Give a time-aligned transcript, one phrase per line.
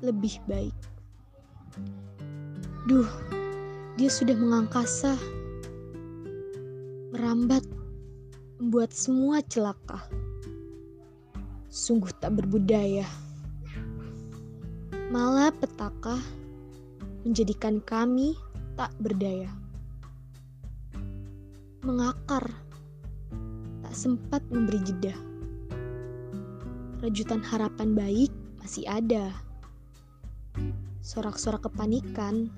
[0.00, 0.76] lebih baik.
[2.88, 3.08] Duh,
[4.00, 5.16] dia sudah mengangkasa,
[7.12, 7.62] merambat,
[8.60, 10.00] membuat semua celaka
[11.70, 13.06] sungguh tak berbudaya.
[15.14, 16.18] Malah petaka
[17.22, 18.34] menjadikan kami
[18.74, 19.46] tak berdaya.
[21.86, 22.42] Mengakar,
[23.86, 25.14] tak sempat memberi jeda.
[27.00, 29.30] Rajutan harapan baik masih ada.
[31.00, 32.52] Sorak-sorak kepanikan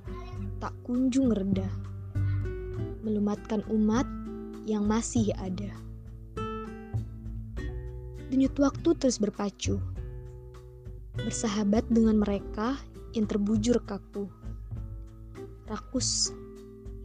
[0.58, 1.70] tak kunjung reda.
[3.06, 4.02] Melumatkan umat
[4.66, 5.70] yang masih ada.
[8.34, 9.78] Denyut waktu terus berpacu.
[11.14, 12.74] Bersahabat dengan mereka
[13.14, 14.26] yang terbujur kaku.
[15.70, 16.34] Rakus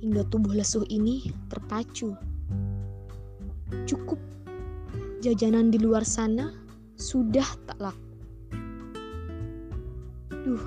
[0.02, 2.18] hingga tubuh lesuh ini terpacu.
[3.86, 4.18] Cukup
[5.22, 6.50] jajanan di luar sana
[6.98, 8.10] sudah tak laku.
[10.34, 10.66] Duh,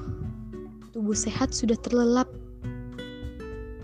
[0.90, 2.30] tubuh sehat sudah terlelap.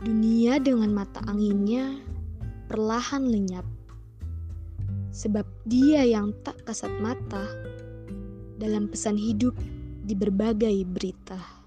[0.02, 1.98] Dunia dengan mata anginnya
[2.70, 3.66] perlahan lenyap
[5.10, 7.42] sebab dia yang tak kasat mata
[8.60, 9.56] dalam pesan hidup
[10.06, 11.65] di berbagai berita.